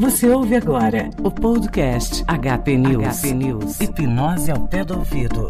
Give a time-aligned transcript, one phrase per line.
[0.00, 3.18] Você ouve agora o podcast HP News.
[3.18, 3.80] HP News.
[3.82, 5.46] Hipnose ao pé do ouvido.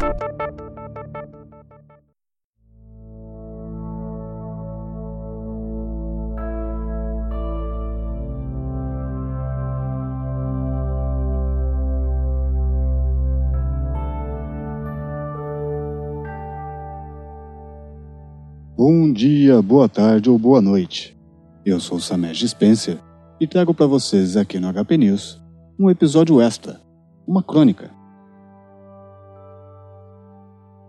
[18.75, 21.17] Bom dia, boa tarde ou boa noite.
[21.65, 22.99] Eu sou Samej Spencer
[23.41, 25.41] e trago para vocês aqui no HP News
[25.79, 26.79] um episódio extra,
[27.27, 27.89] uma crônica.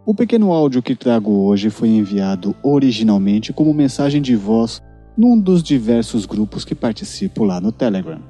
[0.04, 4.82] O pequeno áudio que trago hoje foi enviado originalmente como mensagem de voz
[5.16, 8.20] num dos diversos grupos que participo lá no Telegram.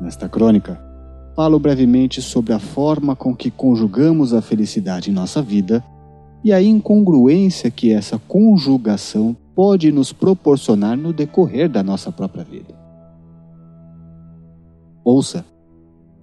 [0.00, 0.80] Nesta crônica,
[1.34, 5.84] falo brevemente sobre a forma com que conjugamos a felicidade em nossa vida
[6.42, 12.85] e a incongruência que essa conjugação pode nos proporcionar no decorrer da nossa própria vida.
[15.08, 15.46] Ouça,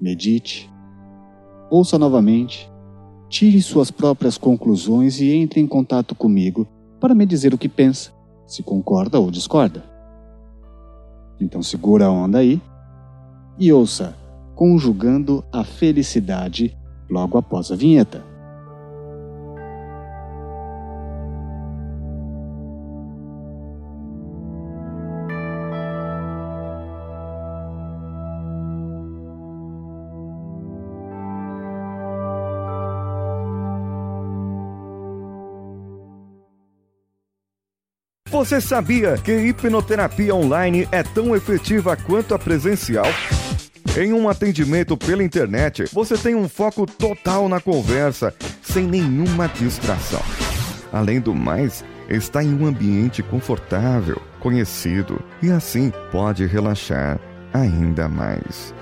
[0.01, 0.69] medite,
[1.71, 2.69] ouça novamente,
[3.29, 6.67] tire suas próprias conclusões e entre em contato comigo
[6.99, 8.11] para me dizer o que pensa,
[8.45, 9.85] se concorda ou discorda.
[11.39, 12.61] Então segura a onda aí
[13.57, 14.17] e ouça
[14.53, 16.77] Conjugando a Felicidade
[17.09, 18.32] logo após a vinheta.
[38.43, 43.05] Você sabia que hipnoterapia online é tão efetiva quanto a presencial?
[43.97, 50.19] Em um atendimento pela internet, você tem um foco total na conversa, sem nenhuma distração.
[50.91, 57.17] Além do mais, está em um ambiente confortável, conhecido e assim pode relaxar
[57.53, 58.75] ainda mais.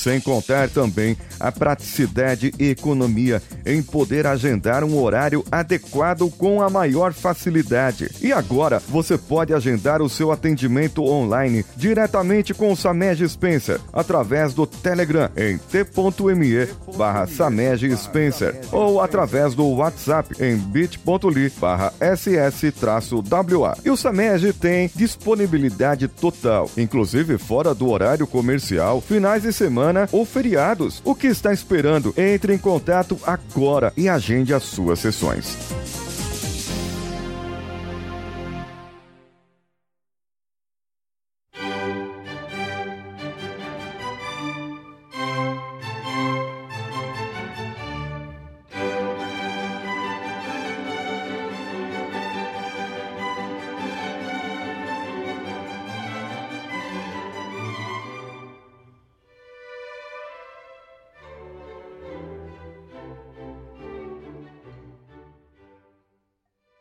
[0.00, 6.70] Sem contar também a praticidade e economia em poder agendar um horário adequado com a
[6.70, 8.10] maior facilidade.
[8.22, 14.54] E agora você pode agendar o seu atendimento online diretamente com o Samej Spencer através
[14.54, 23.76] do Telegram em t.me barra Samej Spencer ou através do WhatsApp em bit.ly barra ss-wa.
[23.84, 30.08] E o Samej tem disponibilidade total, inclusive fora do horário comercial, finais de semana semana
[30.12, 31.02] ou feriados.
[31.04, 32.14] O que está esperando?
[32.16, 35.79] Entre em contato agora e agende as suas sessões.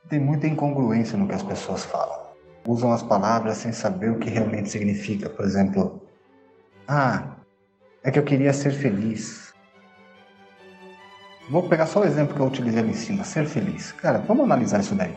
[0.10, 2.18] Tem muita incongruência no que as pessoas falam.
[2.68, 5.30] Usam as palavras sem saber o que realmente significa.
[5.30, 6.02] Por exemplo,
[6.88, 7.36] ah,
[8.04, 9.54] é que eu queria ser feliz.
[11.48, 13.92] Vou pegar só o exemplo que eu utilizei ali em cima, ser feliz.
[13.92, 15.16] Cara, vamos analisar isso daí.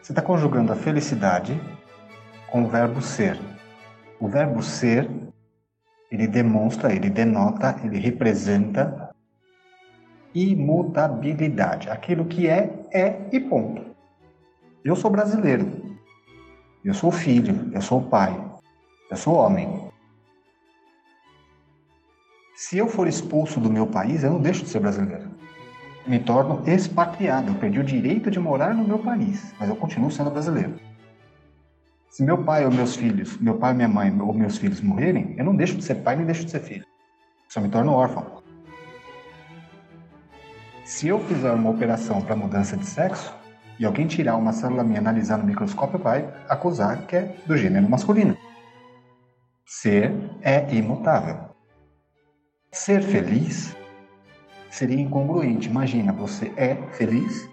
[0.00, 1.60] Você está conjugando a felicidade
[2.50, 3.38] com o verbo ser.
[4.18, 5.10] O verbo ser,
[6.10, 9.13] ele demonstra, ele denota, ele representa
[10.34, 11.88] imutabilidade.
[11.88, 13.94] Aquilo que é, é e ponto.
[14.84, 15.70] Eu sou brasileiro.
[16.84, 17.70] Eu sou filho.
[17.72, 18.38] Eu sou pai.
[19.10, 19.88] Eu sou homem.
[22.56, 25.30] Se eu for expulso do meu país, eu não deixo de ser brasileiro.
[26.06, 27.50] Me torno expatriado.
[27.50, 30.74] Eu perdi o direito de morar no meu país, mas eu continuo sendo brasileiro.
[32.10, 35.44] Se meu pai ou meus filhos, meu pai, minha mãe ou meus filhos morrerem, eu
[35.44, 36.86] não deixo de ser pai nem deixo de ser filho.
[37.48, 38.43] Só me torno órfão.
[40.84, 43.34] Se eu fizer uma operação para mudança de sexo
[43.78, 47.88] e alguém tirar uma célula minha analisar no microscópio, vai acusar que é do gênero
[47.88, 48.36] masculino.
[49.64, 50.12] Ser
[50.42, 51.48] é imutável.
[52.70, 53.74] Ser feliz
[54.70, 55.70] seria incongruente.
[55.70, 57.48] Imagina, você é feliz,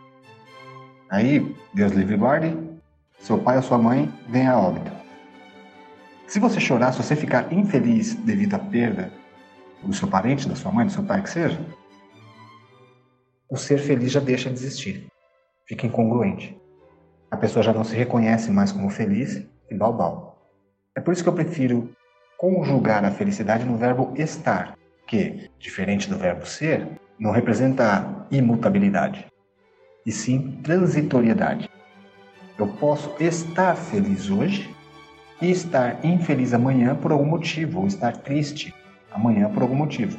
[1.09, 2.57] aí, Deus livre e guarde,
[3.17, 4.91] seu pai ou sua mãe vem a óbito.
[6.27, 9.09] Se você chorar, se você ficar infeliz devido à perda
[9.81, 11.59] do seu parente, da sua mãe, do seu pai que seja,
[13.51, 15.07] o ser feliz já deixa de existir.
[15.67, 16.57] Fica incongruente.
[17.29, 20.49] A pessoa já não se reconhece mais como feliz e balbal.
[20.95, 21.89] É por isso que eu prefiro
[22.37, 26.87] conjugar a felicidade no verbo estar, que, diferente do verbo ser,
[27.19, 29.27] não representa imutabilidade,
[30.05, 31.69] e sim transitoriedade.
[32.57, 34.73] Eu posso estar feliz hoje,
[35.41, 38.73] e estar infeliz amanhã por algum motivo, ou estar triste
[39.11, 40.17] amanhã por algum motivo.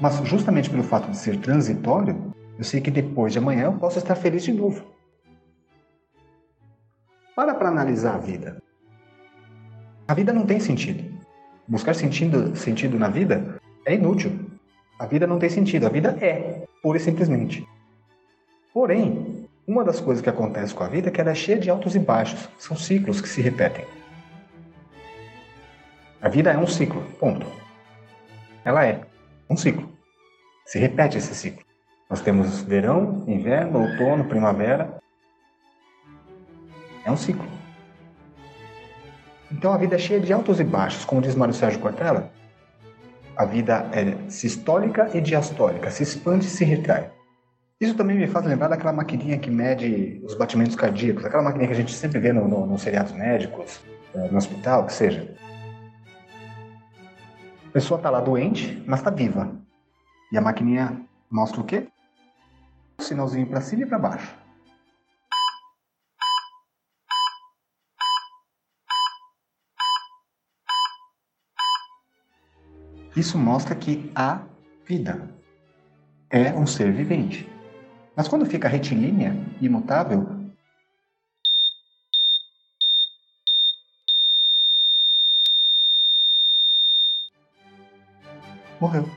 [0.00, 3.98] Mas justamente pelo fato de ser transitório, eu sei que depois de amanhã eu posso
[3.98, 4.84] estar feliz de novo.
[7.34, 8.62] Para para analisar a vida.
[10.08, 11.04] A vida não tem sentido.
[11.68, 14.32] Buscar sentido, sentido na vida é inútil.
[14.98, 15.86] A vida não tem sentido.
[15.86, 17.66] A vida é, pura e simplesmente.
[18.72, 21.68] Porém, uma das coisas que acontece com a vida é que ela é cheia de
[21.68, 22.48] altos e baixos.
[22.58, 23.84] São ciclos que se repetem.
[26.22, 27.46] A vida é um ciclo, ponto.
[28.64, 29.02] Ela é
[29.50, 29.92] um ciclo.
[30.64, 31.65] Se repete esse ciclo.
[32.08, 34.98] Nós temos verão, inverno, outono, primavera.
[37.04, 37.46] É um ciclo.
[39.50, 42.30] Então a vida é cheia de altos e baixos, como diz Mário Sérgio Cortella.
[43.36, 47.10] A vida é sistólica e diastólica, se expande e se retrai.
[47.80, 51.74] Isso também me faz lembrar daquela maquininha que mede os batimentos cardíacos, aquela maquininha que
[51.74, 53.82] a gente sempre vê nos no, no seriados médicos,
[54.14, 55.36] eh, no hospital, que seja.
[57.66, 59.54] A pessoa está lá doente, mas está viva.
[60.32, 60.98] E a maquininha
[61.30, 61.88] mostra o quê?
[62.98, 64.46] Sinalzinho para cima e para baixo.
[73.16, 74.42] Isso mostra que há
[74.84, 75.34] vida.
[76.28, 77.48] É um ser vivente.
[78.14, 80.26] Mas quando fica retilínea, imutável,
[88.78, 89.08] morreu.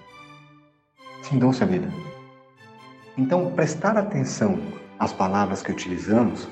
[1.23, 2.08] Findou-se a vida.
[3.19, 4.57] Então, prestar atenção
[4.97, 6.47] às palavras que utilizamos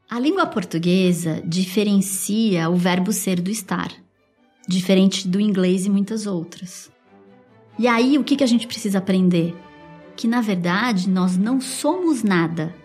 [0.09, 3.91] A língua portuguesa diferencia o verbo ser do estar,
[4.67, 6.92] diferente do inglês e muitas outras.
[7.77, 9.55] E aí, o que, que a gente precisa aprender?
[10.15, 12.75] Que na verdade nós não somos nada,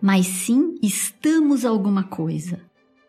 [0.00, 2.60] mas sim estamos alguma coisa.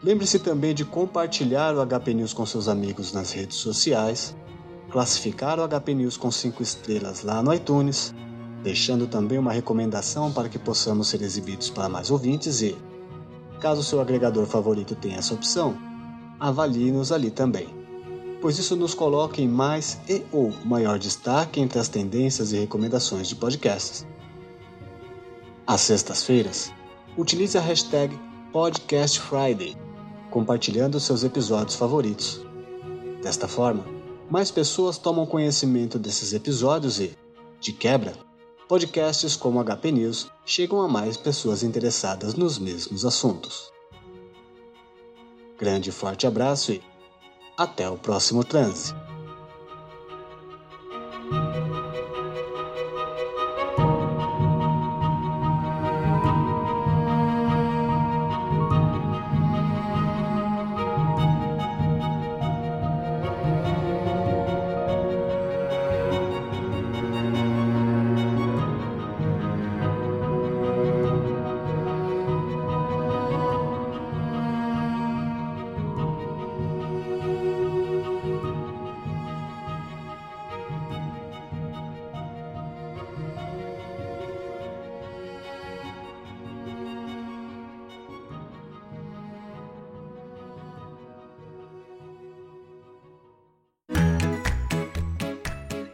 [0.02, 4.36] Lembre-se também de compartilhar o HP News com seus amigos nas redes sociais
[4.90, 8.14] classificar o HP News com 5 estrelas lá no iTunes,
[8.62, 12.76] deixando também uma recomendação para que possamos ser exibidos para mais ouvintes e,
[13.58, 15.76] caso seu agregador favorito tenha essa opção,
[16.40, 17.68] avalie-nos ali também,
[18.40, 23.28] pois isso nos coloca em mais e ou maior destaque entre as tendências e recomendações
[23.28, 24.06] de podcasts.
[25.66, 26.72] Às sextas-feiras,
[27.16, 28.18] utilize a hashtag
[28.52, 29.76] PodcastFriday,
[30.30, 32.48] compartilhando seus episódios favoritos
[33.22, 33.84] Desta forma,
[34.30, 37.16] mais pessoas tomam conhecimento desses episódios e,
[37.60, 38.12] de quebra,
[38.68, 43.72] podcasts como HP News chegam a mais pessoas interessadas nos mesmos assuntos.
[45.58, 46.82] Grande e forte abraço e
[47.56, 48.94] até o próximo transe.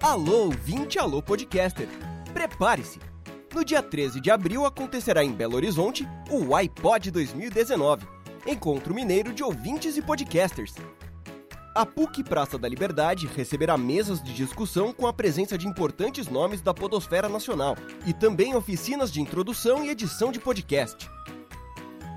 [0.05, 1.89] Alô, ouvinte, alô, podcaster.
[2.35, 2.99] Prepare-se.
[3.55, 8.07] No dia 13 de abril acontecerá em Belo Horizonte o iPod 2019,
[8.47, 10.75] Encontro Mineiro de Ouvintes e Podcasters.
[11.75, 16.61] A PUC Praça da Liberdade receberá mesas de discussão com a presença de importantes nomes
[16.61, 21.09] da podosfera nacional e também oficinas de introdução e edição de podcast.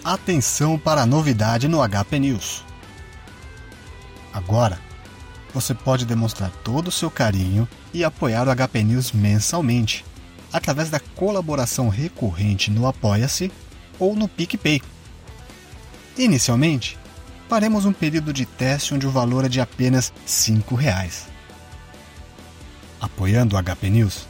[0.07, 2.65] Atenção para a novidade no HP News.
[4.33, 4.79] Agora,
[5.53, 10.05] você pode demonstrar todo o seu carinho e apoiar o HP News mensalmente,
[10.53, 13.51] através da colaboração recorrente no Apoia-se
[13.99, 14.81] ou no PicPay.
[16.17, 16.97] Inicialmente,
[17.49, 21.27] faremos um período de teste onde o valor é de apenas R$ reais.
[23.01, 24.29] Apoiando o HP News,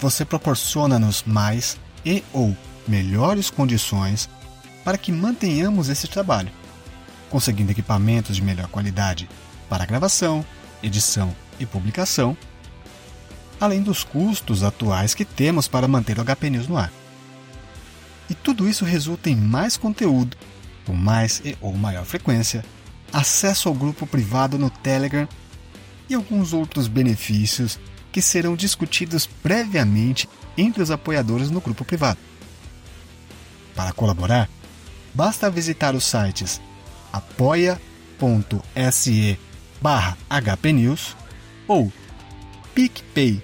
[0.00, 2.56] você proporciona-nos mais e ou
[2.88, 4.28] melhores condições
[4.88, 6.50] para que mantenhamos esse trabalho,
[7.28, 9.28] conseguindo equipamentos de melhor qualidade
[9.68, 10.42] para gravação,
[10.82, 12.34] edição e publicação,
[13.60, 16.90] além dos custos atuais que temos para manter o HP News no ar.
[18.30, 20.38] E tudo isso resulta em mais conteúdo,
[20.86, 22.64] com mais e ou maior frequência,
[23.12, 25.28] acesso ao grupo privado no Telegram
[26.08, 27.78] e alguns outros benefícios
[28.10, 30.26] que serão discutidos previamente
[30.56, 32.18] entre os apoiadores no grupo privado.
[33.76, 34.48] Para colaborar,
[35.14, 36.60] basta visitar os sites
[37.12, 38.58] apoia.se
[39.80, 41.16] barra hpnews
[41.66, 41.92] ou
[42.74, 43.40] picpay.me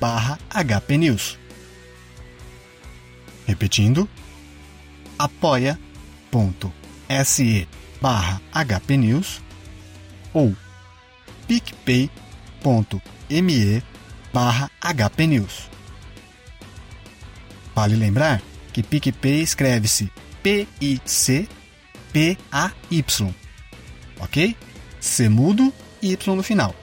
[0.00, 1.38] barra hpnews.
[3.46, 4.08] Repetindo,
[5.18, 5.78] apoia.se
[8.00, 9.40] barra hpnews
[10.32, 10.56] ou
[11.46, 12.10] picpay.me
[14.32, 15.68] barra hpnews.
[17.74, 20.10] Vale lembrar que PicPay escreve-se
[20.42, 21.44] P-I-C-P-A-Y.
[24.20, 24.56] Ok?
[25.00, 25.72] C mudo
[26.02, 26.74] e Y no final.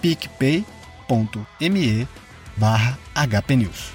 [0.00, 2.06] picpay.me
[2.56, 3.92] barra hpnews.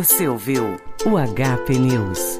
[0.00, 2.39] Você ouviu o HP News.